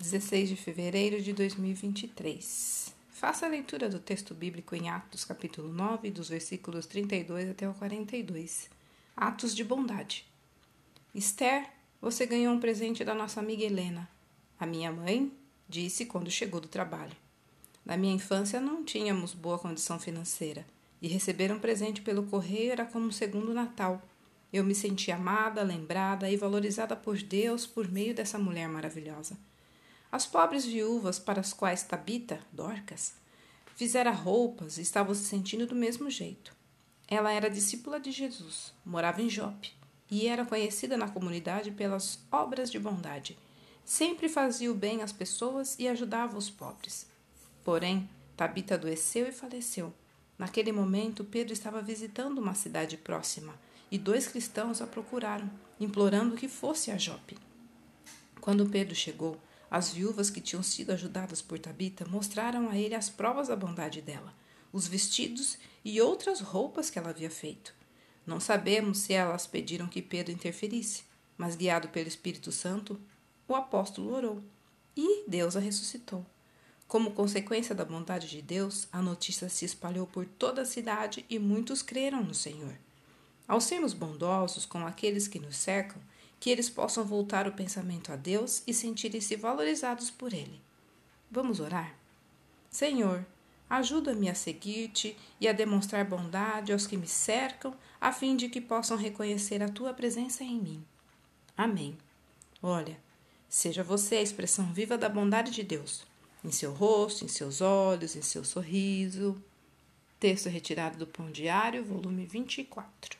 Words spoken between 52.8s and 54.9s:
próxima e dois cristãos a